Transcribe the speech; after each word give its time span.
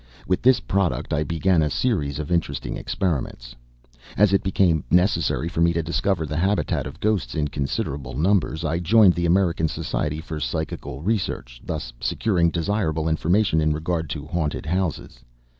With 0.27 0.41
this 0.41 0.59
product 0.59 1.13
I 1.13 1.23
began 1.23 1.61
a 1.61 1.69
series 1.69 2.17
of 2.17 2.31
interesting 2.31 2.75
experiments. 2.75 3.55
As 4.17 4.33
it 4.33 4.41
became 4.41 4.83
necessary 4.89 5.47
for 5.47 5.61
me 5.61 5.73
to 5.73 5.83
discover 5.83 6.25
the 6.25 6.37
habitat 6.41 6.87
of 6.87 6.99
ghosts 6.99 7.35
in 7.35 7.49
considerable 7.49 8.15
numbers, 8.17 8.65
I 8.65 8.79
joined 8.79 9.13
the 9.13 9.27
American 9.27 9.67
Society 9.67 10.19
for 10.19 10.39
Psychical 10.39 11.03
Research, 11.03 11.61
thus 11.63 11.93
securing 11.99 12.49
desirable 12.49 13.07
information 13.07 13.61
in 13.61 13.73
regard 13.73 14.09
to 14.09 14.25
haunted 14.25 14.65
houses. 14.65 15.19